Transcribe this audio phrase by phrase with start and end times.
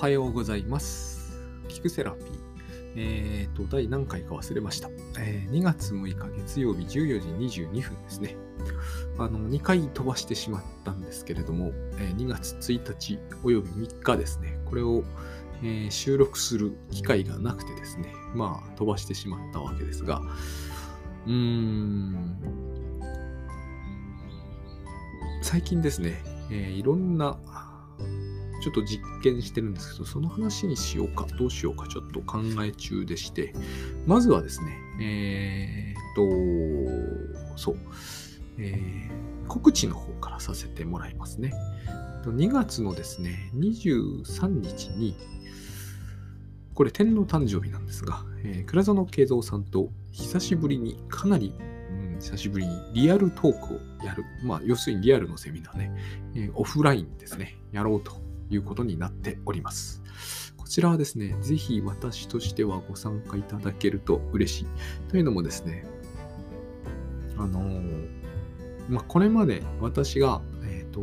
[0.00, 1.38] はようございます。
[1.68, 2.26] キクセラピー。
[2.96, 4.88] えっ、と、第何回か忘れました、
[5.18, 8.34] えー2月6日月曜日14時22分ですね。
[9.18, 14.58] あの、2回飛ばしてしまったんですけれども、えー2月1日および3日ですね。
[14.64, 15.04] これを、
[15.62, 18.14] えー収録する機会がなくてですね。
[18.34, 20.22] まあ、飛ばしてしまったわけですが、
[21.26, 22.40] うーん、
[25.42, 27.38] 最近ですね、えーいろんな
[28.60, 33.54] ちょっと実験してるんですけど、その話にしようか、どうしようか、ちょっと考え中でして、
[34.06, 37.76] まずはですね、えーっと、そう、
[38.58, 41.52] えー告知の方からさせてもらいますね。
[42.24, 45.16] 2月のですね、23日に、
[46.72, 54.24] これ天皇誕生日なんですが、えー倉園慶三さんと久しぶりにかなり、うん、久しぶりにリアルトークをやる。
[54.44, 55.92] まあ、要するにリアルのセミナーね、
[56.36, 60.02] えーオフラインですね、やろうということになっております。
[60.56, 64.66] こちらはですね、ぜひ私としてはご参加いただけると嬉しい。
[65.08, 65.84] というのもですね、
[67.36, 68.20] あのー
[68.90, 71.02] まあ、これまで私が、えっ、と、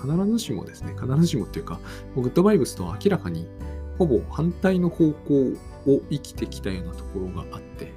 [0.00, 1.80] 必ずしもですね、必ずしもっていうか、
[2.14, 3.48] グッドバイブスとは明らかに
[3.98, 5.52] ほぼ反対の方向
[5.86, 7.92] を生きてきたようなところがあって、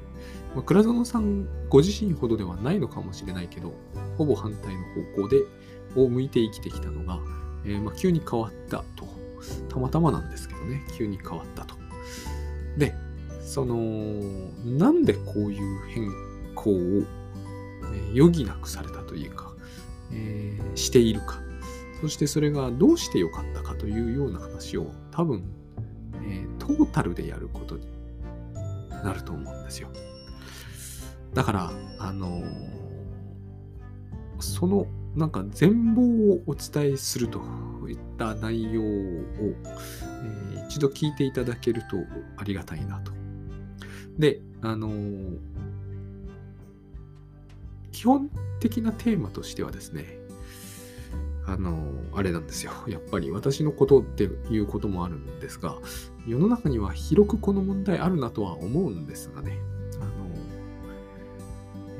[0.56, 3.74] まあ、倉園さんご自身ほどではないのかもしれないけど、
[4.18, 4.84] ほぼ反対の
[5.16, 5.42] 方向で、
[5.98, 7.20] を向いて生きてきたのが、
[7.66, 9.06] えーまあ、急に変わったと。
[9.70, 11.76] たまたまなんですけどね、急に変わったと。
[12.78, 12.94] で、
[13.42, 13.76] その、
[14.66, 16.10] なんでこういう変
[16.56, 17.04] 更を、
[17.94, 19.54] え余儀なくされたというか、
[20.12, 21.40] えーしているか。
[22.02, 25.44] そしてそれがどうしてよかったかというような話を多分、
[26.24, 27.86] えートータルでやることに
[29.04, 29.90] なると思うんですよ。
[31.34, 32.76] だから、あのー
[34.40, 37.40] そのなんか全貌をお伝えすると
[37.88, 41.98] いった内容を、えー一度聞いていただけると
[42.38, 43.12] ありがたいなと。
[44.18, 45.38] で、あのー
[47.92, 50.18] 基本的なテーマとしてはですね、
[51.46, 52.72] あのーあれなんですよ。
[52.88, 55.78] やっぱり私のことっていうこともあるんですが、
[56.28, 59.60] 世の中には広くこの問題あるなとは思うんですがね、
[59.98, 60.10] あの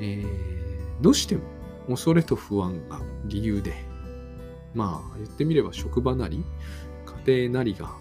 [0.00, 0.56] えー
[1.00, 1.42] どうしても
[1.88, 3.74] 恐れと不安が理由で、
[4.74, 6.44] まあ言ってみれば職場なり、
[7.26, 7.96] 家庭なりが、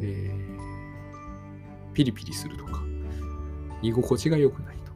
[0.00, 0.62] えー
[1.92, 2.82] ピリピリするとか、
[3.82, 4.92] 居心地が良くないと。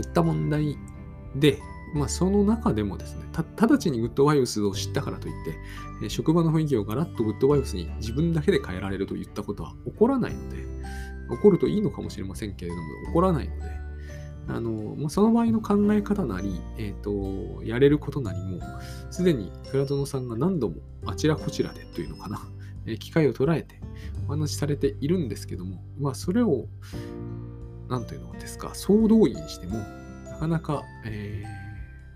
[0.00, 0.76] いった問題
[1.34, 1.58] で、
[1.94, 5.34] まあその中でもですね、た直ちにグッドバイブスを知ったからといっ
[6.00, 10.58] て、職場の雰囲気をガラッとグッドバイブスに自分だけで変えられるといったことは起こらないので、
[11.30, 13.85] 起こるといいのかもしれませんけれども、起こらないので、
[14.48, 18.60] あのまあ、その場合の考え方なり、えーと、やれることなりも、
[19.10, 22.40] すでに倉園さんが何度もあちらこちらでというのかな、
[22.86, 23.80] え機会を捉えて
[24.26, 26.68] お話しされているんですけども、まあ、それを、
[27.88, 29.78] なんというのですか、総動員しても、
[30.24, 31.66] なかなか、えー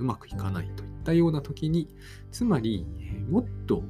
[0.00, 1.94] うまくいかないといったような時に、
[2.32, 3.84] つまり、えもっと、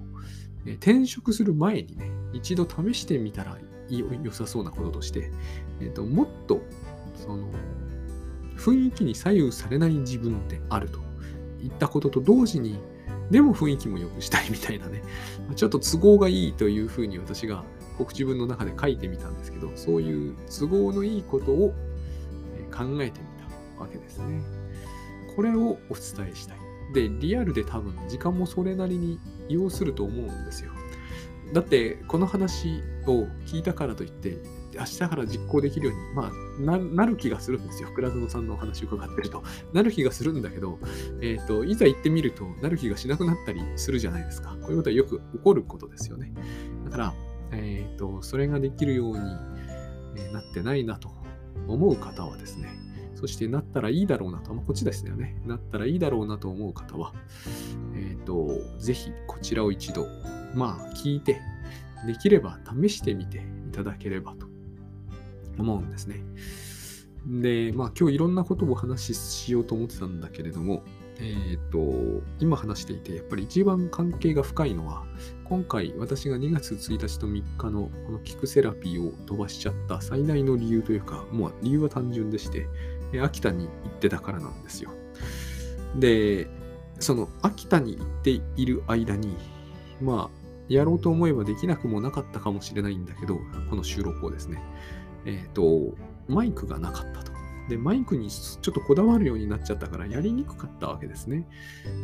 [0.67, 3.59] え転職する前にね、一度試してみたら
[3.89, 5.31] いい良さそうなこととして、
[5.81, 6.61] えーともっと、
[7.15, 7.49] その、
[8.61, 11.01] 雰囲気に左右されない自分であると
[11.63, 12.79] いったことと同時に、
[13.31, 15.03] でも雰囲気も良くしたいみたいなね、
[15.57, 17.65] ちょっと都合がいいというふうに私が
[17.97, 21.75] 告知文の中で書いてみたんですけど、そういう都合のいいことを
[22.71, 23.27] 考えてみ
[23.77, 24.43] たわけですね。
[25.35, 26.59] これをお伝えしたい。
[26.93, 29.19] で、リアルで多分時間もそれなりに
[29.49, 30.73] 要すると思うんですよ。
[31.55, 34.39] だって、この話を聞いたからといって、
[34.79, 37.89] 明日から実行できるように、まあ、ななる気がするんですよ。
[37.95, 39.43] 倉園さんのお話を伺ってると。
[39.73, 40.79] なる気がするんだけど、
[41.21, 44.51] えっ、と、いざ行ってみると、なる気がしなくなったりするじゃないですか。
[44.61, 46.33] こういうことはよく起こることですよね。
[46.85, 47.15] だから、
[47.53, 49.21] えっ、と、それができるように
[50.33, 51.11] なってないなと
[51.67, 52.69] 思う方はですね、
[53.15, 55.41] そしてなったらいいだろうなと、まあ、こっちですよね。
[55.45, 57.13] なったらいいだろうなと思う方は、
[57.95, 60.07] えっ、と、ぜひこちらを一度、
[60.55, 61.41] まあ、聞いて、
[62.07, 64.50] できれば試してみていただければと
[65.61, 66.23] 思うんですね。
[67.27, 70.83] で、まあ、今日いろんなことをお話ししようと思ってたんだけれども、
[71.21, 75.05] えっ、と、今話していて、やっぱり一番関係が深いのは、
[75.45, 82.67] 今回私が2月1日と3日のこのキクセラピーを飛ばしちゃった最大の理由というか、もう理由は単純でして、
[83.21, 84.91] 秋田に行ってたからなんですよ。
[85.97, 86.49] で、
[87.01, 89.37] その秋田に行っている間に、
[90.01, 94.63] まあ、やろうと思えばできなくもなかったかもしれないんだけど、この収録をですね、
[95.27, 95.95] えっ、と、
[96.29, 97.33] マイクがなかったと。
[97.69, 101.47] で、マイクにちょっとこだわるようになっちゃったから、やりにくかったわけですね。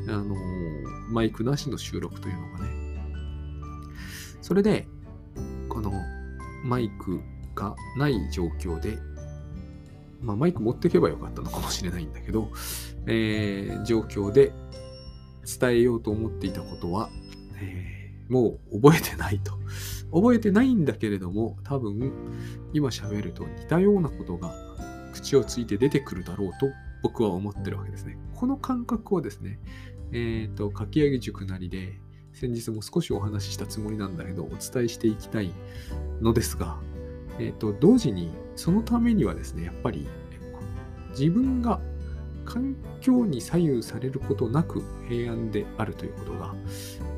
[0.08, 0.36] あの、
[1.08, 2.86] マイクなしの収録というのがね。
[4.42, 4.86] それで、
[5.68, 5.92] この
[6.64, 7.20] マイク
[7.54, 8.98] がない状況で、
[10.20, 12.50] まあ、マイク持っていけばよかったのかもしれないんだけど、
[13.06, 14.52] えー、状況で
[15.60, 17.10] 伝えようと思っていたことは、
[17.60, 19.52] えー、もう覚えてないと。
[20.12, 22.12] 覚えてないんだけれども、多分
[22.72, 24.54] 今喋ると似たようなことが
[25.12, 26.68] 口をついて出てくるだろうと
[27.02, 28.18] 僕は思ってるわけですね。
[28.34, 29.58] この感覚をですね、
[30.12, 32.00] えっ、ー、と、かき上げ塾なりで
[32.32, 35.52] 先日も少しお話ししたつもりなんだけど、お伝えしていきたい
[36.20, 36.78] のですが、
[37.38, 40.06] えっ、ー、と、同時にそのためにはですね、やっぱり
[41.10, 41.80] 自分が
[42.44, 46.54] 環境に左右されることなく平安であるということが、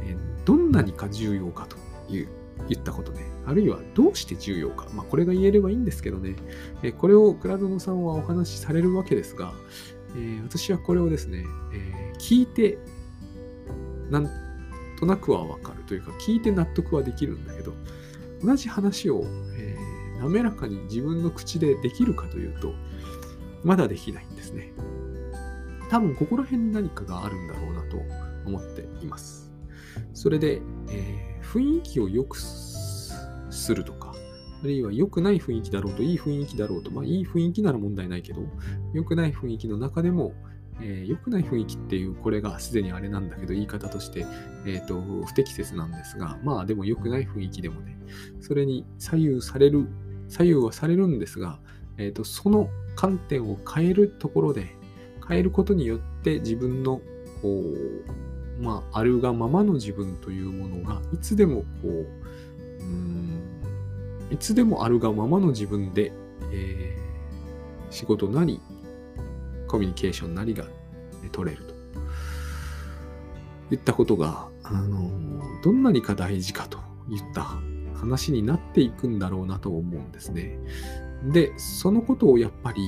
[0.04, 1.76] え、どんなにか重要かと
[2.12, 2.28] いう
[2.68, 6.36] 言ったことで、あるいはどうして重要か、まあ、これが言えればいいんですけどね、
[6.82, 9.52] え、これを倉園さんはお話しされるわけですが、
[10.16, 12.78] えー、私はこれをですね、え聞いて、
[14.10, 14.30] なん
[14.98, 17.72] となくはわかるというか、聞いて納得はできるんだけど、
[18.42, 19.24] 同じ話を、
[19.56, 19.76] え
[20.20, 22.74] 滑らかに自分の口でできるかというと、
[23.62, 24.72] まだできないんですね。
[25.90, 27.96] 多分ここら辺に何かがあるんだろうなと
[28.46, 29.50] 思っています。
[30.12, 30.60] それで、
[30.90, 34.12] えー、雰囲気を良くするとか、
[34.62, 38.42] あるいは良くない雰囲気だろうと、いい雰囲気だろうと、まあいい雰囲気なら問題ないけど、
[38.92, 40.34] 良くない雰囲気の中でも、
[40.80, 44.26] えー、良くない雰囲気っていう、これがすでにあれなんだけど、言い方として、
[44.66, 47.96] え、ー、と、不適切なんですが、まあでも良くない雰囲気でもね、
[48.40, 49.88] それに左右される、
[50.28, 51.58] 左右はされるんですが、
[51.96, 54.76] え、ー、と、その観点を変えるところで、
[55.26, 57.00] 変えることによって自分の
[57.42, 58.27] こう、
[58.58, 62.06] まあ、あるがままの自分というものがいつでもこう、
[62.80, 63.18] うん
[64.30, 66.12] いつでもあるがままの自分で、
[66.52, 68.60] えー、仕事なり、
[69.66, 70.64] コミュニケーションなりが
[71.32, 71.74] 取れると。
[73.70, 75.10] いったことが、あの、
[75.62, 76.78] どんなにか大事かと
[77.10, 77.54] いった
[77.94, 80.58] 話になっていくんだろうなと思うんですね。
[81.32, 82.82] で、そのことをやっぱり、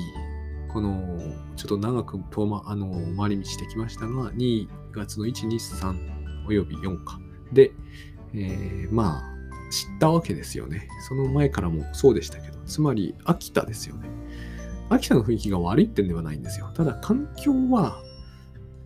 [0.73, 1.19] この、
[1.57, 7.21] ちょっと長く遠、ま、あの回り道してきましたが、2月の1、2、3および4か。
[7.53, 7.73] で、
[8.35, 9.23] えー、まあ、
[9.71, 10.89] 知ったわけですよね。
[11.09, 14.09] その前からもそうでしたけど、つまり秋田ですよね。
[14.89, 16.71] 秋田の雰囲気が悪いってんではないんですよ。
[16.75, 18.03] ただ環境は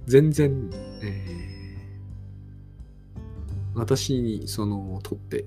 [0.06, 0.70] 全然、
[1.02, 5.46] えー、私にそのとって、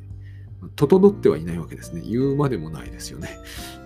[0.76, 2.02] 整ってはいないわけですね。
[2.02, 3.30] 言うまでもないですよね。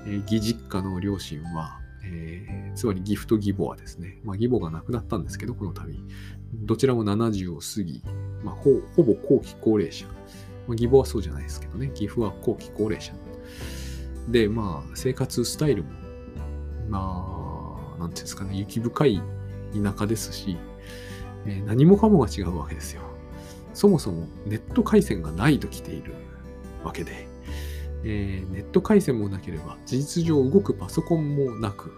[0.05, 5.93] えー、義実家の両親は、えー、つまり義父と義母はですね、まあ、義母が亡くなったんですけど、この度。
[6.53, 8.03] どちらも70を過ぎ、
[8.43, 10.05] まあ、ほほぼ後期高齢者。
[10.07, 13.13] まあ、義母はそうじゃないですけどね、義父は後期高齢者。
[14.29, 15.89] で、まあ、生活スタイルも、
[16.89, 19.21] まあ、なんていうんですかね、雪深い
[19.73, 20.57] 田舎ですし、
[21.45, 23.01] えー、何もかもが違うわけですよ。
[23.73, 26.13] そもそもネット回線がないと来ている
[26.83, 27.27] わけで、
[28.03, 31.91] えー、ネット回線もなければ、事実上動くパソコンもなく、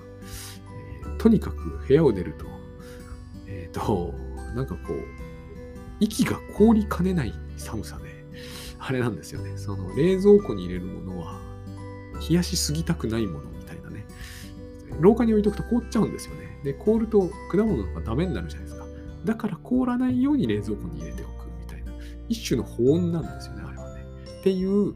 [1.04, 2.46] えー、とにかく部屋を出ると、
[3.48, 4.14] えっ、ー、と、
[4.56, 4.98] なんかこう、
[6.00, 8.26] 息が凍りかねない寒さで、
[8.80, 9.58] あれなんですよね。
[9.58, 11.40] その冷蔵庫に入れるものは、
[12.28, 14.06] 冷やしすぎたくないものみたいなね。
[15.00, 16.60] 廊下に置いとくと凍っちゃうんですよね。
[16.64, 18.86] で、凍ると果物とかダメになるじゃないですか。
[19.26, 21.94] だから凍らないように冷蔵庫に入れておくみたいな。
[22.28, 24.06] 一種の保温なんですよね、あれはね。
[24.40, 24.95] っていう、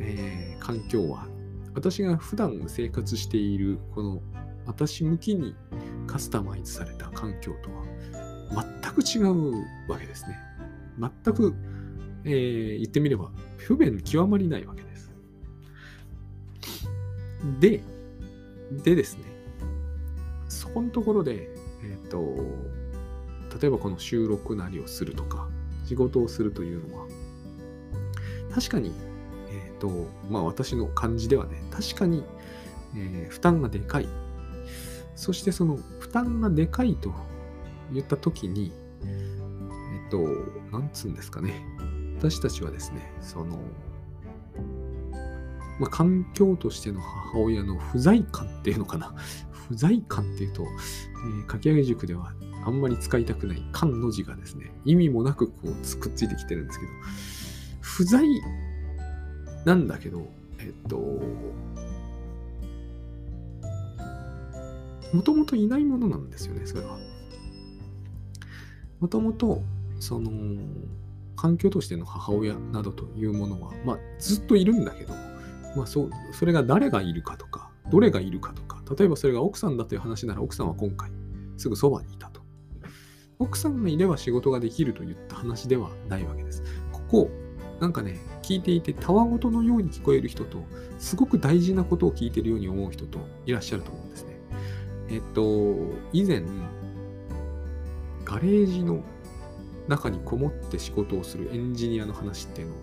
[0.00, 1.26] えー、環境は、
[1.74, 4.22] 私が普段生活している、この
[4.66, 5.54] 私向きに
[6.06, 7.84] カスタマイズされた環境とは
[8.82, 10.36] 全く違うわけですね。
[10.98, 11.54] 全く、
[12.24, 15.12] えー、言ってみれば不便極まりないわけです。
[17.60, 17.82] で、
[18.84, 19.24] でですね、
[20.48, 21.50] そこのところで、
[21.82, 22.36] えっ、ー、と、
[23.60, 25.48] 例えばこの収録なりをするとか、
[25.86, 27.06] 仕事をするというのは、
[28.54, 28.92] 確かに
[29.80, 32.24] と、まあ私の感じではね、確かに、
[32.94, 34.08] えー、負担がでかい。
[35.16, 37.12] そしてその負担がでかいと
[37.92, 38.72] 言ったときに、
[39.04, 40.18] えっと、
[40.70, 41.64] なんつうんですかね。
[42.18, 43.58] 私たちはですね、その、
[45.78, 49.14] まあ、環境としての母親の不在感っていうのかな。
[49.68, 52.34] 不在感っていうと、えー、かき上げ塾では
[52.64, 55.66] あんまり使いたくない感の字がですね、意味もなくこう
[55.98, 56.92] くっついてきてるんですけど、
[57.80, 58.26] 不在
[59.64, 60.26] なんだけど、
[60.58, 60.96] えっと、
[65.12, 66.98] もともといないものなんですよね、それは。
[69.00, 69.62] もともと、
[69.98, 70.30] その、
[71.36, 75.14] 環境としての母親などというものは、まあ、ずっといるんだけど、
[75.74, 81.10] まあ、そそれが誰がいるかとか、どれがいるかとか、例えばそれが奥さんだという話なら、奥さんは今回、
[81.56, 82.40] すぐそばにいたと。
[83.38, 86.62] 奥さんがいれば仕事ができるといった話ではないわけです。
[86.92, 87.30] ここ、
[87.80, 88.18] なんかね、
[88.50, 90.64] 聞いていてたわごとのように聞こえる人と、
[90.98, 94.36] すごく大事なことを聞いているように思う人といらっしゃると思うんですね。
[95.08, 95.76] えっと、
[96.12, 96.42] 以前、
[98.24, 99.04] ガレージの
[99.86, 102.78] 中にこもって仕事をするエンジニアの話っていうのを、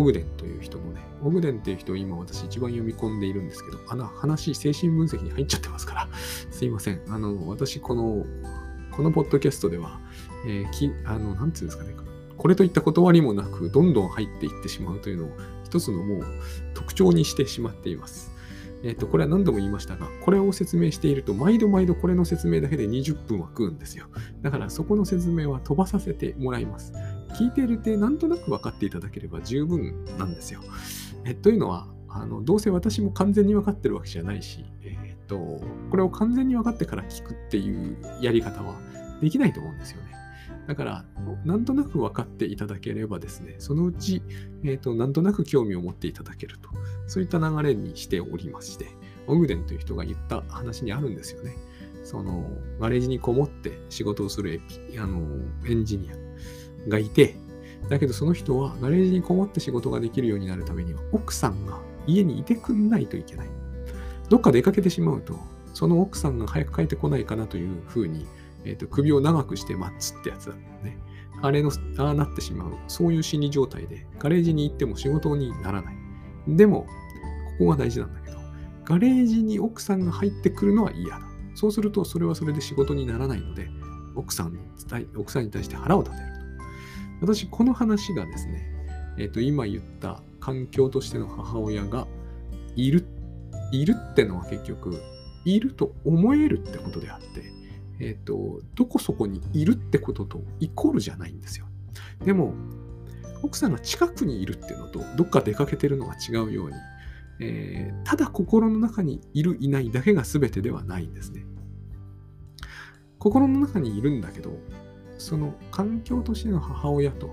[0.00, 6.08] オグデンという人のね、オグデンっていう人を今私一番読み込んでいるんですけど、あの話、精神分析に入っちゃってますから、
[6.50, 7.00] すいません。
[7.06, 8.26] あの、私、この、
[8.90, 10.00] このポッドキャストでは、
[10.48, 11.94] えー、き、あの、なんていうんですかね、
[12.42, 15.28] これといった断りもなく、どんどん入っていってしまうというのを、
[15.62, 16.24] 一つのもう
[16.74, 18.32] 特徴にしてしまっています。
[18.82, 24.06] えっ、ー、と、これは何度も言いましたが、これを説明していると、毎度毎度これの説明だけで20分は食うんですよ。
[24.40, 26.92] だからそこの説明は飛ばさせてもらいます。
[27.38, 30.62] 聞いているってなんとなく分かっていただければ十分なんですよ。
[31.24, 38.80] えというのは、あのどうせ私も完全に分かってるわけじゃないし、えっ、ー、と、これを完全に分かってから聞くっていうやり方は
[39.20, 40.11] できないと思うんですよね。
[40.66, 41.04] だから、
[41.44, 44.22] なんとなく分かっていただければですね、そのうち、
[44.64, 46.68] え、ー、と、なんとなく興味を持っていただけると、
[47.06, 48.86] そういった流れにしておりまして、
[49.26, 51.56] オグデンという人が言った話にあるんですよね。
[52.04, 55.20] その、ガレージにこもって仕事をするエピあの
[55.66, 57.36] エンジニアがいて、
[57.88, 63.48] だけどその人はガレージにこもって仕事ができるようになるためには、奥さんが家にいてくんないといけない。
[64.28, 65.38] どっか出かけてしまうと、
[65.74, 68.26] その奥さんが早く帰ってこないかなというふうに
[68.64, 70.98] え、ー、と、首を長くして待つってやつだね。
[71.42, 72.74] あれの、ああなってしまう。
[72.86, 75.96] そういう心理状態で、ガレージに行っても仕事にならない。
[76.46, 76.86] でも、
[77.58, 78.38] ここが大事なんだけど、
[78.84, 81.20] ガレージに奥さんが入ってくるのは嫌だ。
[81.54, 83.68] そうすると、それはそれで仕事にならないので、
[84.14, 84.58] 奥さん
[85.16, 86.28] 奥さんに対して腹を立てる
[87.20, 87.26] と。
[87.26, 88.68] 私、この話がですね、
[89.18, 92.06] えっ、ー、と、今言った環境としての母親が
[92.76, 93.06] いる、
[93.72, 95.00] いるってのは結局、
[95.44, 97.51] いると思えるってことであって、
[98.02, 101.66] えっ、ー、と、どこそこにいるってこととイコールじゃないんですよ。
[102.24, 102.52] でも、
[103.42, 106.74] 奥さんが近くにいるっていうのと、どっか出かけてるのが違うように、
[107.40, 111.46] えー、ただ心の中にいる、いないだけが全てではないんですね。
[113.20, 114.58] 心の中にいるんだけど、
[115.16, 117.30] その環境としての母親と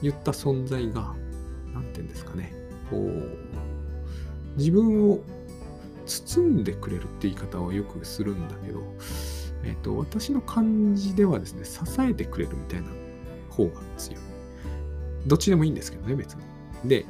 [0.00, 1.14] 言った存在が、
[1.74, 2.54] 何て言うんですかね、
[2.90, 3.38] こう、
[4.56, 5.20] 自分を
[6.06, 8.82] 包んでくれるって言い方をよくするんだけど、
[9.64, 12.88] えっ、と、私の感じではですね、支えてくれるみたいな
[13.50, 14.22] 方が強い。
[15.26, 16.42] どっちでもいいんですけどね、別に。
[16.88, 17.06] で、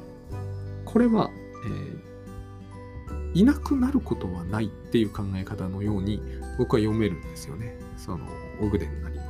[0.85, 1.31] これは、
[1.67, 6.23] えー、いなくなることはないっていう考え方のように
[6.59, 7.79] 僕は読めるんですよね。
[7.97, 8.27] その、
[8.61, 9.23] オグデンなりの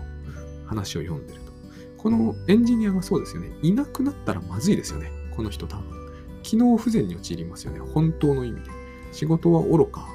[0.67, 1.53] 話を読んでると。
[1.99, 3.51] このエンジニアがそうですよね。
[3.63, 5.11] いなくなったらまずいですよね。
[5.37, 6.03] この人多分。
[6.43, 7.79] 機能不全に陥りますよね。
[7.79, 8.71] 本当の意味で。
[9.13, 10.09] 仕事は愚か。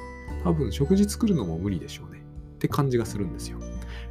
[0.44, 2.17] 多分食事作るのも無理でしょうね。
[2.58, 3.58] って感じがするんですよ。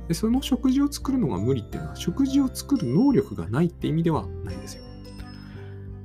[0.08, 4.84] でその食事を作るのが無理っていうのは食事を作る能力がないって意味ではないんですよ。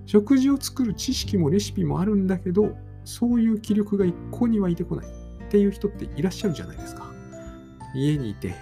[0.06, 7.10] 食事を作る知識もレシピもあるんだけどそういう気力が一向に湧いてこないっていう人っていらっしゃるじゃないですか。
[7.94, 8.54] 家にいて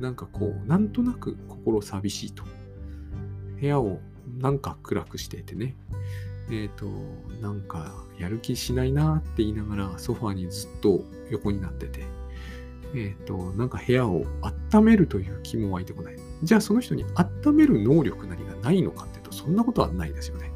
[0.00, 2.44] なんかこうなんとなく心寂しいと。
[3.60, 4.00] 部屋を
[4.38, 5.76] なんか暗くしててね。
[6.50, 6.86] えっ、ー、と、
[7.40, 12.04] なんかやる気しないなって言いながらソファーにずっと横になってて。
[12.94, 14.24] えっ、ー、と、なんか部屋を
[14.72, 16.16] 温めるという気も湧いてこない。
[16.42, 20.52] じゃあその人に温める能力なりがないのかっていうと、そんなことはないですよね。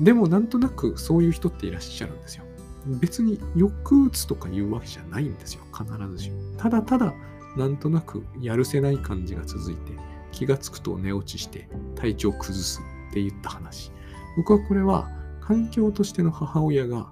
[0.00, 2.44] でもなんとなくそういう人っていらっしゃるんですよ。
[2.86, 5.62] 別に抑うつとかいうわけじゃないんですよ。
[5.76, 6.36] 必ずしも。
[6.56, 7.14] ただただ、
[7.56, 9.92] なんとなくやるせない感じが続いて、
[10.32, 12.80] 気がつくと寝落ちして体調崩す
[13.10, 13.92] って言った話。
[14.36, 17.10] 僕はこれは環境としての母親が、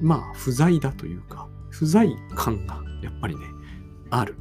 [0.00, 3.42] まあ不在だというか、不在感がやっぱりね、
[4.08, 4.36] ある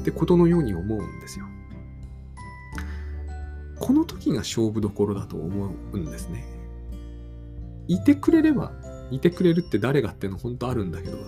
[0.00, 1.44] ってことのように思うんですよ。
[3.78, 6.46] この時が勝負どころだと思うんですね。
[7.86, 8.72] いてくれれば、
[9.10, 11.18] いてくれるって誰がっての本当あるんだけど、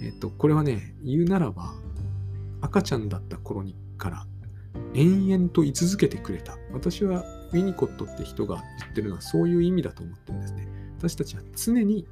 [0.00, 1.74] えっと、これはね、言うならば、
[2.60, 4.26] 赤ちゃんだった頃にから
[4.94, 6.56] 延々と居続けてくれた。
[6.72, 10.68] 私はウィニコットって人が言ってるのはそういう意味だと思ってるんですね。
[10.98, 12.06] 私たちは常に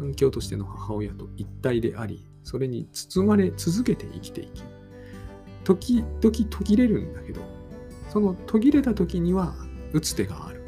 [0.00, 4.62] 環境としての母親と一体であり、それに包まれ続けて生きていき、
[5.62, 7.42] 時々途切れるんだけど、
[8.08, 9.54] その途切れた時には
[9.92, 10.62] 打つ手がある。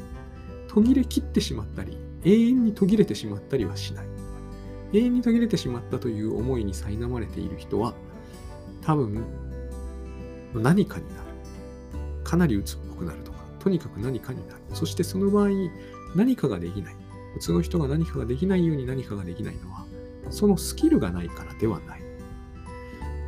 [0.67, 4.05] 途切れ切ってしまったり、永遠に途切れてしまったりはしない。
[4.93, 7.95] 永遠に途切れてしまったという思いに苛まれている人は、
[8.81, 9.25] 多分
[10.53, 11.21] 何かになる。
[12.23, 14.61] かなり鬱っぽくなるとか、とにかく何かになる。
[14.73, 15.49] そしてその場合、
[16.15, 17.02] 何かができない。
[17.33, 19.85] 普通の人が何かができないように何かができないのは、
[20.29, 22.01] そのスキルがないからではない。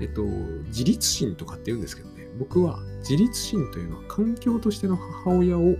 [0.01, 0.23] えっと、
[0.67, 5.75] 自立心とかって言うんですけどね、僕は自立心というのは環境としての母親を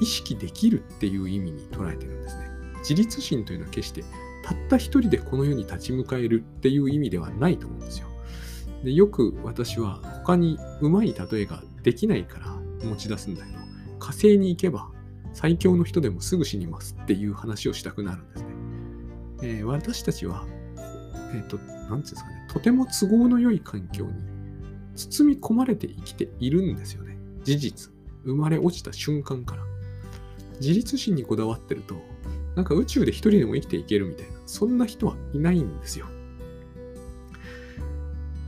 [0.00, 2.48] 意識できるっていう意味に捉えてるんですね。
[2.78, 4.02] 自立心というのは決して
[4.42, 8.08] たった一人でこの世に立ち向かえるっていう意味ではないと思うんですよ。
[8.82, 12.46] でよく私は他にうまい例えができないから
[12.88, 13.58] 持ち出すんだけど、
[13.98, 14.88] 火星に行けば
[15.32, 18.48] 最強の人でもすぐ死にますっていう話をしたくなるんですね。
[19.42, 20.44] えー、私たちは、
[21.32, 24.12] えっ、ー、と、なんていうんですかね、とても都合の良い環境に
[24.96, 27.16] 包み込まれて生きているんですよね。
[27.44, 27.92] 事実。
[28.24, 29.62] 生まれ落ちた瞬間から。
[30.60, 31.96] 自立心にこだわってると、
[32.54, 36.06] なんか宇宙で一人でも生きていけるみたいな、そんな人はいないんですよ。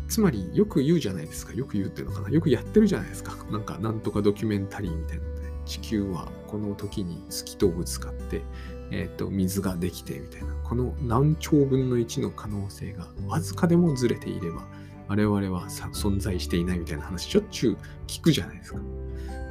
[0.09, 1.55] つまり、よく言うじゃないですか。
[1.55, 2.29] よく言うっていうのかな。
[2.29, 3.35] よくやってるじゃないですか。
[3.51, 5.25] なんか、なんとかドキュメンタリーみたいな、
[5.65, 8.43] 地球はこの時に月とぶつかって、
[8.91, 10.55] え、ー、と、水ができてみたいな。
[10.65, 14.67] この何兆分の1の可能性がわずかでもずれていれば、
[15.09, 17.77] 我々は存在していないみたいな話、しょっちゅう
[18.07, 18.81] 聞くじゃないですか。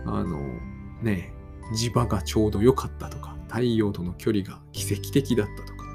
[0.06, 0.40] あの、
[1.02, 1.34] ね
[1.74, 5.86] 磁場がちょうど良かったとか、太陽との距離が奇跡的だったとか。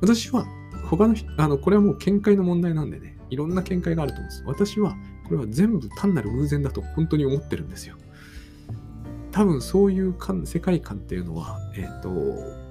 [0.00, 0.46] 私は、
[0.88, 4.42] 他の、あの、これはもう見解の問題なんでね、いろんな見解があると思うんです。
[4.46, 7.96] 私は、これは全部単なる偶然だと本当に思ってるんですよ。
[9.32, 12.10] 多分そういう世界観っていうのは、えっ、ー、と、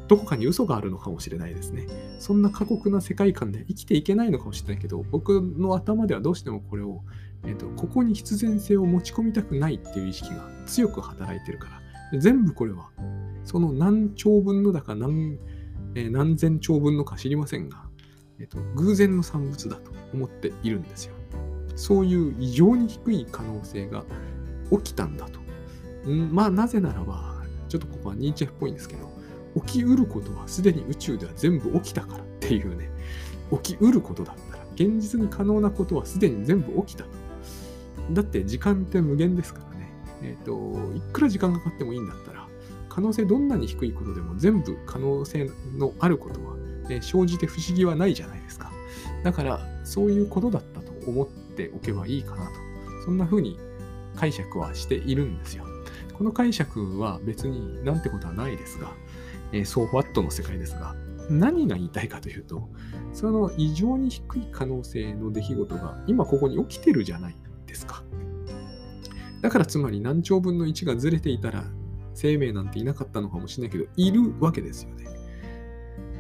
[0.08, 1.88] どこかに嘘があるのかもしれないですね。
[2.18, 7.02] そんな過酷な世界観で生きていけないのかもしれないけど、僕の頭ではどうしてもこれを、
[7.44, 11.70] え、ー、と、ここに必然性を持ち込みたくないっていう意識が強く働いてるか
[12.12, 12.90] ら、全部これは、
[13.46, 15.38] その何兆分のだか何,、
[15.94, 17.84] えー、何千兆分のか知りませんが、
[18.40, 21.14] え、ー、と、偶然の産物だと思っているんですよ。
[21.76, 24.04] そういう異常に低い可能性が
[24.72, 25.39] 起きたんだと。
[26.08, 29.12] んまあ、なぜならば、ちょっとここはニーチェっぽいんですけど、
[29.66, 32.90] 起きうることはすでに宇宙では全部起きたからっていうね、
[33.64, 37.10] 起きうることだったら、現実に可能なことはすでに全部起きたと。
[38.12, 39.92] だって時間って無限ですからね。
[40.24, 42.48] えっ、ー、と、いくら時間かかってもいいんだったら、
[42.88, 46.56] 可能性どんなに低いことでも全部可能性のあることは、
[46.90, 48.72] ね、生じて不思議はないじゃないですか。
[49.24, 52.52] だから、そういうことだったと思っておけばいいかなと。
[53.06, 53.60] そんな風に
[54.16, 55.66] 解釈はしているんですよ。
[56.20, 58.92] この解釈は別になんてことはないですが、
[59.54, 60.94] えー、ソーファットの世界ですが、
[61.30, 62.68] 何が言いたいかというと、
[63.14, 68.04] その異常に低い可能性の出来事が今ここに起きてるじゃないですか。
[69.42, 71.64] だからつまり何兆分の1がずれていたら
[72.14, 75.06] 生命なんていなかったのかもしれないけど、いるわけですよね。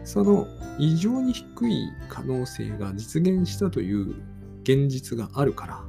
[0.05, 0.47] その
[0.79, 4.15] 異常に低い可能性が実現したという
[4.63, 5.83] 現実があるから、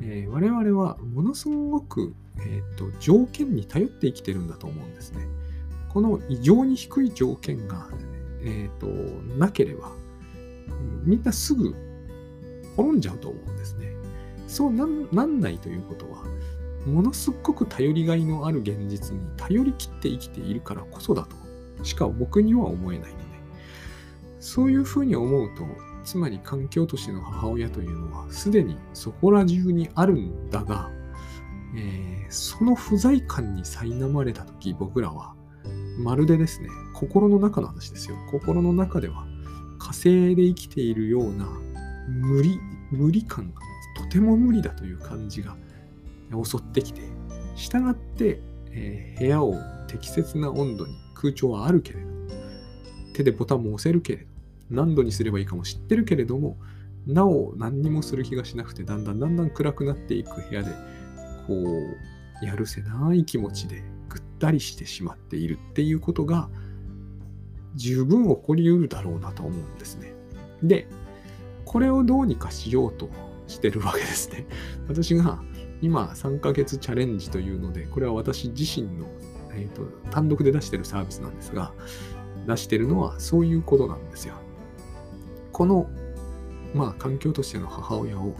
[0.00, 5.26] えー、我々はものすごくえーと、条件に頼って生きてるんだと思うんですね。
[5.88, 7.88] この異常に低い条件が、
[8.42, 8.86] えーと、
[9.38, 9.92] なければ、
[11.04, 11.74] みんなすぐ
[12.76, 13.92] 滅んじゃうと思うんですね。
[14.46, 16.24] そうなんないということは、
[16.86, 21.36] ものすごく頼りがいのある現実に頼りきって生きているからこそだと
[21.84, 23.24] しか僕には思えないので、
[24.40, 25.64] そういうふうに思うと、
[26.04, 30.90] つまり環境としての母親というのはすでにそこら中にあるんだが、
[31.74, 35.34] えー、その不在感に苛まれた時僕らは
[35.98, 38.16] まるでですね心の中の話ですよ。
[38.30, 39.26] 心の中では
[39.78, 41.48] 火星で生きているような
[42.08, 42.58] 無理
[42.90, 43.60] 無理感が
[43.96, 45.56] とても無理だという感じが
[46.44, 47.00] 襲ってきて
[47.56, 49.54] 従って、えー、部屋を
[49.88, 52.08] 適切な温度に空調はあるけれど
[53.14, 54.26] 手でボタンも押せるけれど
[54.70, 56.56] 何度にすればいいかも知ってるけれども
[57.06, 60.70] なお何にもする気がしなくてだんだんだんだん暗くなっていく部屋で
[61.46, 66.48] こう、やるせない気持ちでぐったりしてしまっているっていうことが
[67.74, 70.12] 十分起こりうるだろうなと思うんですね。
[70.62, 70.86] で、
[71.64, 73.08] これをどうにかしようと
[73.46, 74.46] してるわけですね。
[74.88, 75.40] 私が
[75.80, 79.06] 今3ヶ月チャレンジというので、これは私自身の、
[79.52, 81.72] えーと、単独で出してるサービスなんですが、
[82.46, 84.34] 出してるのはそういうことなんですよ。
[85.52, 85.88] この、
[86.74, 88.34] まあ、環境としての母親を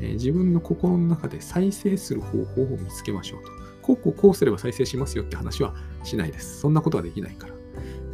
[0.00, 3.50] え、自分の心の中で再生する方法を見つけましょうと。
[3.82, 6.60] こうこうこうすれば再生しますよって話はしないです。
[6.60, 7.54] そんなことはできないから。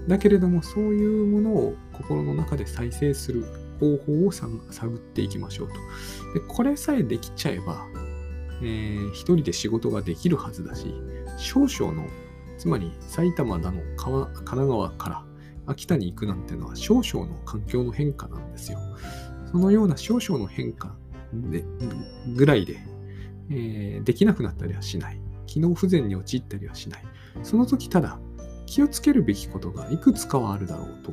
[0.06, 3.44] だけれども、そういうものを心の中で再生する
[3.80, 5.74] 方法を探っていきましょうと。
[6.38, 7.86] でこれさえできちゃえば、
[8.62, 10.94] えー、一人で仕事ができるはずだし、
[11.38, 12.06] 少々の、
[12.56, 15.24] つまり埼玉だの神奈川から
[15.66, 18.78] 秋田に行くなんてのは少々の環境の変化なんですよ。
[19.50, 20.94] そのような少々の変化
[21.50, 21.64] で
[22.34, 22.78] ぐらいで、
[23.50, 25.20] えー、できなくなったりはしない。
[25.46, 27.04] 機能不全に陥ったりはしない。
[27.42, 28.18] その時ただ
[28.66, 31.12] 気をつけるべきことがいくつかはあるだろうと。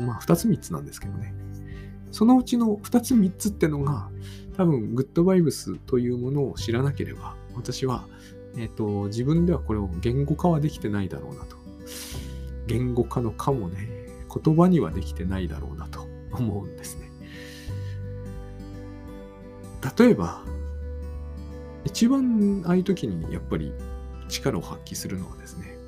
[0.00, 1.34] まあ、2つ3つなんですけどね。
[2.12, 4.10] そのうちの2つ3つってのが、
[4.56, 8.06] 多分、グッドバイブスというものを知らなければ、私は、
[8.56, 11.56] えっ、と、自分ではこれを言語化はできてないだろうなと。
[12.66, 13.88] 言語化のかもね、
[14.42, 17.05] 言葉にはできてないだろうなと思うんですね。
[19.98, 20.42] 例えば、
[21.84, 23.72] 一番ああいう時にやっぱり
[24.28, 25.78] 力を発揮するのはですね、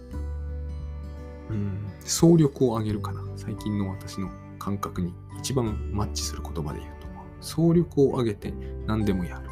[1.51, 3.23] うん、総力を上げるかな。
[3.37, 7.07] 最近の私の感覚に一番マッチする言葉で言うと、
[7.41, 8.53] 総力を上げて
[8.87, 9.49] 何でもやる。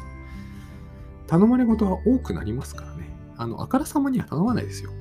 [1.27, 3.15] 頼まれ事は多くなりますからね。
[3.37, 4.91] あの、あからさまには頼まないですよ。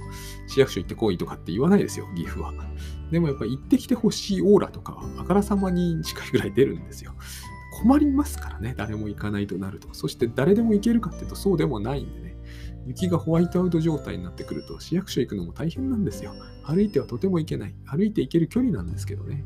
[0.49, 2.53] 市役所行ってこいとかって言わないですよ、岐阜は。
[3.11, 7.15] でもやっぱり行ってきてほしいオーラとかはあからさまに近いぐらい出るんですよ。
[7.83, 9.93] 困りますからね、誰も行かないとなると。
[9.93, 12.37] そして誰でも行けるかっていうとそうでもないんでね。
[12.87, 16.33] 雪がホワイトアウト状態になってくると市役所行くのも大変なんですよ。
[16.65, 17.75] 歩いてはとても行けない。
[17.85, 19.45] 歩いて行ける距離なんですけどね。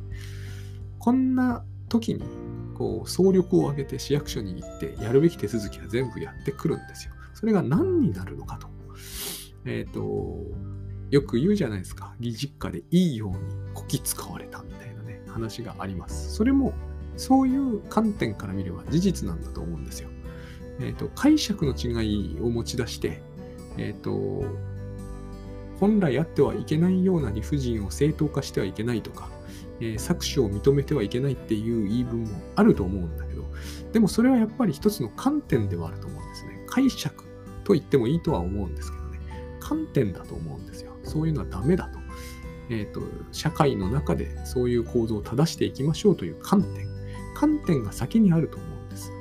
[0.98, 2.22] こんな時に
[2.74, 7.14] こう総力を挙げて市役所に行ってやるべき手続きは全部やってくるんですよ。
[7.34, 8.68] それが何になるのかと。
[9.64, 10.38] えっ、ー、と、
[11.10, 12.14] よく言うじゃないですか。
[12.20, 13.36] 義実家でいいように
[13.74, 16.32] こき使われたみたいなね、話があります。
[16.32, 16.72] それも
[17.20, 20.08] そういう観点から見れば事実なんだと思うんですよ。
[20.80, 23.20] え、ー、と、解釈の違いを持ち出して、
[23.76, 24.42] え、ー、と、
[25.78, 29.28] 本来あってはいけないような理不尽を正当化してはいけないとか、
[29.80, 33.44] えー、搾取を認めてはいけないっていう言い分もあると思うんだけど、
[33.92, 36.64] でもそれはやっぱり一つの観点ではあると思うんですね。
[36.68, 37.24] 解釈
[37.64, 39.20] と言ってもいいとは思うんですけどね。
[39.60, 40.96] 観点だと思うんですよ。
[41.04, 41.98] そういうのはダメだと。
[42.70, 43.02] えっ、ー、と、
[43.32, 46.89] 社会の中でそういう構造を正していきましょうという観点。
[47.34, 49.12] 観点が先にあると思うんです。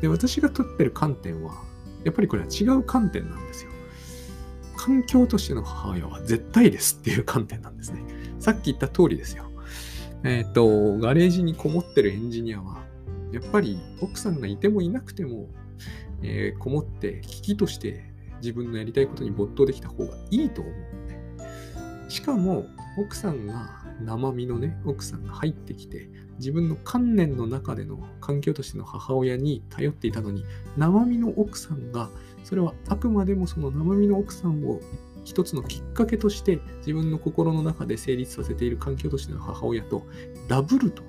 [0.00, 1.62] で、私が取ってる観点は、
[2.04, 3.70] やっぱりこれは違う観点なんですよ。
[4.76, 8.02] 環境としての母親は絶対ですっていう観点なんですね。
[8.38, 9.44] さっき言った通りですよ。
[10.24, 12.82] えっ、ー、と、ガレージにこもってるエンジニアは、
[13.32, 15.48] やっぱり奥さんがいてもいなくても、
[16.22, 18.04] えー、こもって危機として
[18.40, 20.74] 自分のやりたいことに没頭できた方がいいと思う。
[22.10, 30.44] しかも、奥さんが生身のね、奥さんが入ってきて、自分の観念の中での環境としての母親に頼っていたのに、
[30.76, 32.10] 生身の奥さんが、
[32.44, 34.80] それはあくまでもその生身の奥さんを
[35.24, 40.06] 一つのきっかけとして自分の心の中で成立させている環境としての母親と
[40.48, 41.02] ダブルと,、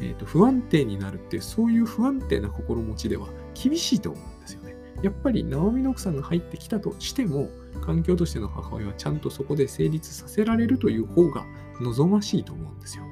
[0.00, 4.74] えーと、不安定になるってそういう不安定な心持ちでは厳しいと思うんですよね。
[5.02, 7.50] やっぱり生身の奥さんが入ってきたとしても
[7.84, 11.44] 環境としての母親はちゃんとそこで成立させられるという方が
[11.80, 13.04] 望ましいと思うんですよ。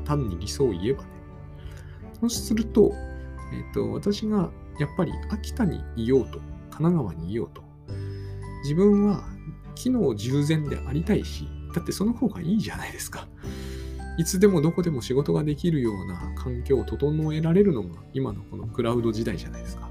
[0.00, 1.08] 単に理想を言えばね。
[2.20, 2.92] そうすると、
[3.52, 6.38] えっ、ー、と、私がやっぱり秋田にいようと、
[6.70, 7.62] 神奈川にいようと、
[8.62, 9.24] 自分は
[9.74, 13.28] 機能従前でありたいし、だってその方がいいじゃないですか。
[14.18, 19.88] いつでもどこでも仕事ができるような環境を整えられるのが今のこのクラウド時代じゃないですか。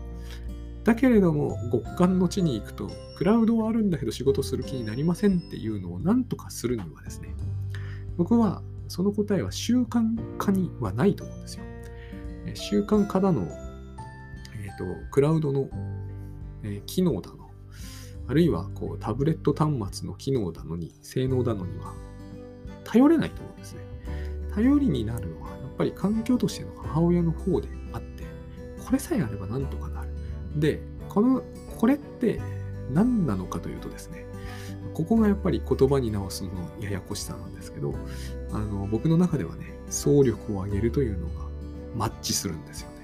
[0.83, 7.33] だけれども、極寒の地に行くと、クラウドはあるんだけど仕事する気になりませんっていうのを何とかするにはですね、
[8.17, 11.63] 僕はその答えは習慣化にはないと思うんですよ。
[12.55, 13.47] 習慣化だの、
[14.61, 15.69] えーと、クラウドの、
[16.63, 17.51] えー、機能だの、
[18.27, 21.93] あるいはこうタブレット端末の機能だのに、性能だのには
[22.83, 23.81] 頼れないと思うんですね。
[24.53, 28.23] 頼りになるのはやっぱり環境としての母親の方であって、
[28.83, 30.09] これさえあればなんとかなる。
[30.55, 31.43] で、この、
[31.77, 32.41] これって
[32.91, 34.25] 何なのかというとですね、
[34.93, 37.93] ここがやっぱり言葉に直すのややこしさなんですけど、
[38.51, 41.45] あの僕の中ではね、総力を上げるというのが
[41.95, 42.95] マッチするんですよね。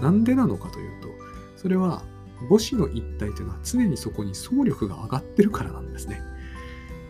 [0.00, 1.08] なんでなのかというと、
[1.56, 2.02] それは
[2.48, 6.20] 母子の一体というのは常にそこに総力が上がってるからなんですね。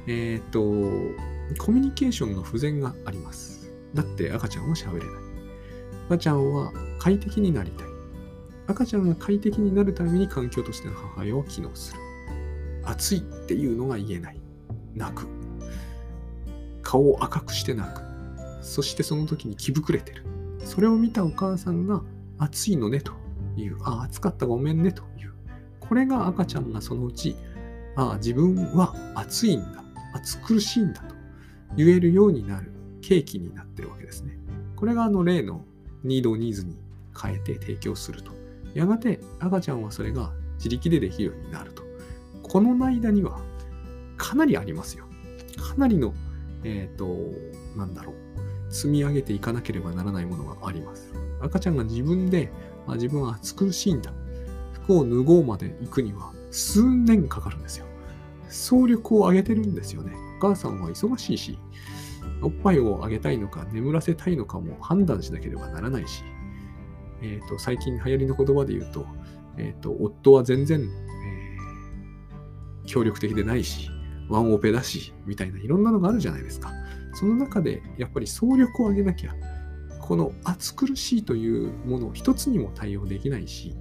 [0.06, 0.60] えっ、と、
[1.58, 3.70] コミュニケーションの不全があります。
[3.94, 5.06] だって赤ちゃんは喋れない。
[6.06, 7.88] 赤ちゃんは快適になりたい。
[8.66, 12.00] 赤ちゃんが快適になるために環境としての母親は機能する。
[12.84, 14.40] 暑いっていうのが言えない。
[14.94, 15.37] 泣く。
[16.88, 18.00] 顔を赤くして泣く。
[18.62, 20.24] そしてその時に気膨れてる。
[20.64, 22.00] それを見たお母さんが
[22.38, 23.12] 暑いのねと
[23.58, 23.76] いう。
[23.82, 25.34] あ、暑かったごめんねという。
[25.80, 27.36] これが赤ちゃんがそのうち、
[27.94, 29.84] ああ、自分は暑いんだ。
[30.14, 31.14] 暑苦しいんだと
[31.76, 32.72] 言えるようになる
[33.02, 34.38] 契機になってるわけですね。
[34.74, 35.66] これがあの例の
[36.04, 36.78] ニードをニーズに
[37.20, 38.32] 変えて提供すると。
[38.72, 41.82] やがて赤ちゃんはそれが自力でできるようになると。
[42.44, 43.38] この間には
[44.16, 45.04] かなりありますよ。
[45.58, 46.14] かなりの、
[46.64, 47.16] えっ、ー、と、
[47.76, 48.28] なんだろう。
[48.70, 51.12] 積み上げていかなければならないものがあります。
[51.40, 52.52] 赤ちゃんが自分で、
[52.86, 54.12] あ自分は暑苦しいんだ。
[54.72, 57.86] 服を脱ごうまで行くには数年かかるんですよ。
[58.48, 60.12] 総力を上げてるんですよね。
[60.38, 61.58] お母さんは忙しいし、
[62.42, 66.22] おっぱいをあげたいのか眠らせたいのかも判断しなければならないし、
[67.22, 69.06] えーと、最近流行りの言葉で言うと,、
[69.56, 70.88] えーと、夫は全然
[72.86, 73.90] 協力的でないし、
[74.28, 76.72] ワンオペだし、みたいないろんなのがあるじゃないですか。
[77.14, 79.34] その中でやっぱり総力を上げなきゃ、
[80.00, 83.74] この暑苦しいというものを一つにも対応できないし、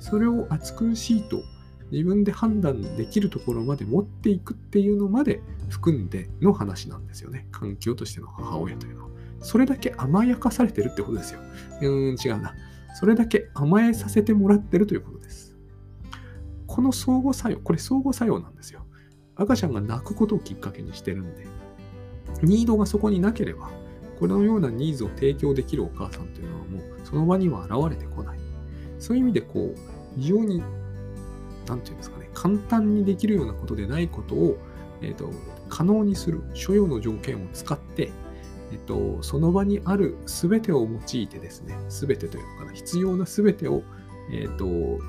[0.00, 1.42] それを暑苦しいと
[1.90, 7.46] 自分で判断できるところまで持っていくっていうのまで含んでの話なんですよね。
[7.52, 9.10] 環境としての母親というのは。
[9.40, 11.40] それだけ甘やかされてるってことですよ。
[11.80, 12.54] うーん、違うな。
[12.94, 15.56] それだけ甘えさせてもらってるということです。
[16.66, 18.81] この相互作用、これ相互作用なんですよ。
[19.42, 21.46] 赤ちゃんが泣くことをきっかけにしてるんで、
[22.42, 23.70] ニードがそこになければ、
[24.18, 28.38] このようなニーズを提供できるお母さんというのはもうその場には現れてこない。
[28.98, 29.78] そういう意味でこう、
[30.16, 30.62] 非常に、
[31.66, 34.58] なんていうんですかね、簡単にできるようなことでないことを、
[35.00, 35.30] えっ、ー、と、
[35.68, 38.12] 可能にする所要の条件を使って、
[38.72, 43.82] えっと、その場にある全てを用いてですね、全てというのかな、必要な全てを、
[44.32, 44.64] えっと、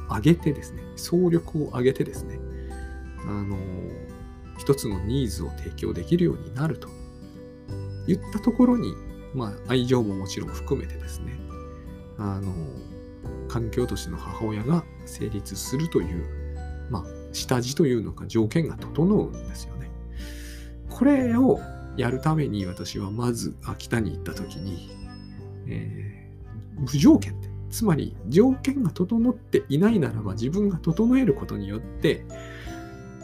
[0.09, 2.39] 上げてですね、総力を上げてですね、
[3.25, 3.57] あの、
[4.63, 6.87] 一つのニーズを提供できるようになると
[8.07, 8.93] 言ったところに、
[9.33, 11.37] まあ、愛情ももちろん含めてですね、
[12.17, 12.53] あの、
[13.49, 16.25] 環境としての母親が成立するという、
[16.89, 19.91] まあ、下地というのか条件が整うんですよね。
[20.89, 21.59] これを
[21.97, 24.91] やるために私はまず秋田に行った時に、
[25.67, 32.25] えー、無条件で、つまり条件が整っていないならば自分が整えることによって、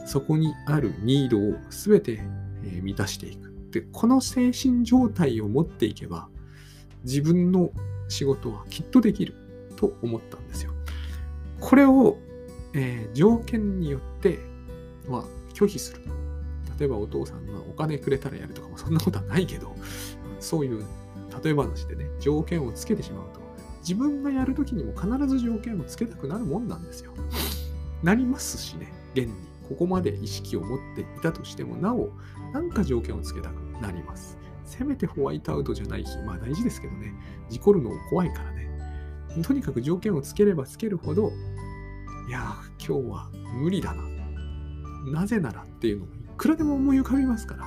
[0.09, 2.19] そこにあるニードを全て
[2.81, 3.53] 満たしていく。
[3.69, 6.29] で、この精神状態を持っていけば、
[7.03, 7.69] 自分の
[8.07, 9.35] 仕事はきっとできる
[9.75, 10.71] と思ったんですよ。
[11.59, 12.17] これを、
[12.73, 14.39] えー、条件によって、
[15.07, 16.01] ま、拒否する。
[16.79, 19.75] 例えばお父さんがお金くれたらやるとかもそんなことはないけど、
[20.39, 20.83] そういう
[21.43, 23.41] 例え話でね、条件をつけてしまうと、
[23.81, 27.13] 自分がやるときにも必ず条件をつけたくなるもんなんですよ。
[28.01, 29.48] なりますしね、現に。
[29.69, 32.09] ここまで意識を持っていたとしても、なお、
[32.53, 34.37] なんか条件をつけたくなります。
[34.65, 37.13] せめてホワイトアウトじゃない日、まあ大事ですけどね、
[37.49, 38.67] 事故るの怖いからね。
[39.43, 41.31] とにかく条件をつければつけるほど、
[42.27, 42.55] いや
[42.85, 44.03] 今日は無理だな。
[45.11, 47.65] なぜならっていうのをいくらでも思い浮かびますから。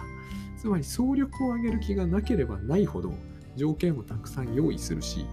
[0.59, 3.13] つまり総力を上げる気がなければないほど
[3.57, 5.27] 条件をたくさん用意するし、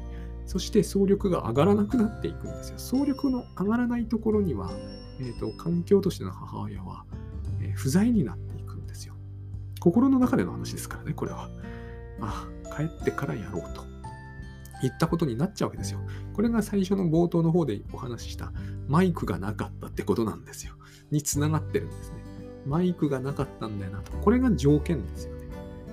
[0.48, 2.80] そして総力が上がらなくなっていくんですよ。
[2.80, 4.72] 総力の上がらないところには、
[5.20, 7.06] えーと、環境としての母親は、
[7.62, 9.16] えー、不在になっていくんですよ。
[9.80, 11.50] 心の中での話ですからね、これは。
[12.22, 13.84] ああ、帰ってからやろうと。
[14.82, 16.00] 言ったことになっちゃうわけですよ。
[16.34, 18.54] これが最初の冒頭の方でお話しした
[18.88, 20.74] マイクがなかったってことなんですよ。
[21.12, 22.18] につながってるんですね。
[22.66, 24.14] マイクがなかったんだよなと。
[24.18, 25.48] これが条件ですよね。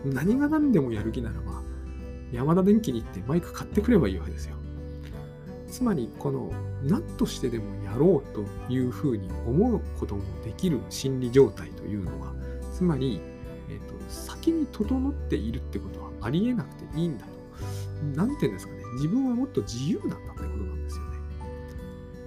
[0.04, 1.62] 何が何でもやる気ならば、
[2.32, 4.56] 山田電機に行ってマイク買ってくればいいわけですよ。
[5.68, 6.52] つまり、この
[6.84, 12.34] 何としてでもやろうというふうに思うこともできる心理状態というのは、
[12.72, 13.20] つまり、
[13.68, 17.36] えーと、先に整っているってことはありえなくていいんだと。
[18.14, 18.82] なんて言うんですかね。
[18.94, 21.16] 自分はもっと自由なんだってことなんですよね。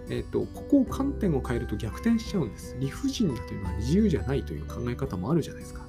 [0.09, 2.75] えっ、ー、と、ここを観点を変えると逆転しちゃうんです。
[2.79, 5.87] 理不尽だというのは自由じゃないという考え方もあるじゃないですか。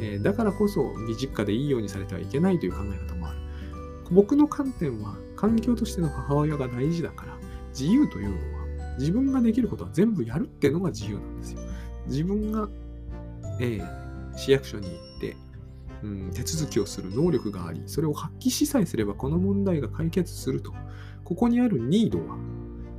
[0.00, 3.38] えー、だからこそ、義実家でいいようにされてはいけないという考え方もある。
[4.10, 11.60] 僕の観点は、環境としての母親が大事だから、自由というのは、自分ができることは全部やるっていうのが自由なんですよ。
[12.08, 12.68] 自分が、
[13.60, 15.36] えー、市役所に行って、
[16.02, 20.74] うん、手続きをする能力があり、それを発揮しさえすればこの問題が解決すると。
[21.22, 22.36] ここにあるニードは、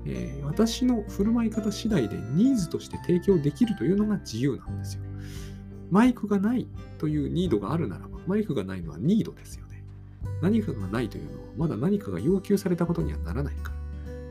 [0.06, 5.02] えー、私の振る舞い方次第でニーズとして提供できるというのが自由なんですよ。
[5.92, 6.68] マイクがない
[7.00, 9.66] というニードがあるならば、マイクがないのはニードですよ。
[10.42, 13.80] 何かがないというのは、まだ何かが要求されたことにはならないから。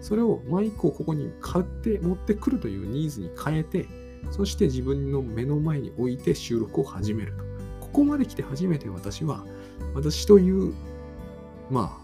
[0.01, 3.87] それをマイクをここに買って持ってくるというニーズに変えて、
[4.31, 7.44] そして自分の目の前に置いて収録を始めると。
[7.81, 9.44] ここまで来て初めて私は、
[9.94, 10.74] 私という、
[11.70, 11.98] ま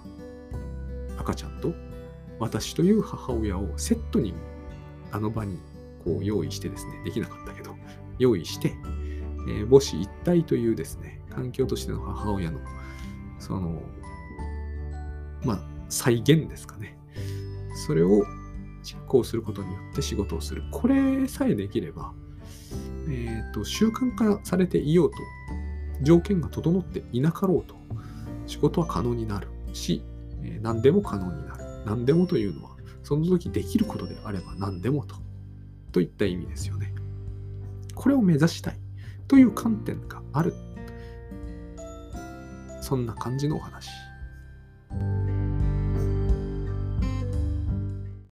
[1.17, 1.73] あ、赤ちゃんと
[2.39, 4.35] 私という母親をセットに
[5.13, 5.59] あの場に
[6.05, 7.75] こう用意してですね、できなかったけど、
[8.19, 8.75] 用意して、
[9.49, 12.59] えー、母子一体というですね、環境としての母親の、
[13.45, 13.83] その、
[15.45, 16.97] まあ、再現ですかね。
[17.87, 18.25] それを
[18.83, 20.63] 実行することによって仕事をする。
[20.71, 22.15] これさえできれば、
[23.09, 25.17] えっ、ー、と、習慣化されていようと
[26.03, 27.75] 条件が整っていなかろうと、
[28.47, 30.03] 仕事は可能になるし、
[30.43, 31.65] え何でも可能になる。
[31.85, 32.71] 何でもというのは、
[33.03, 35.17] その時できることであれば何でもと、
[35.93, 36.95] といった意味ですよね。
[37.95, 38.79] これを目指したい
[39.29, 40.55] という観点がある。
[42.85, 43.89] そんな感じのお話。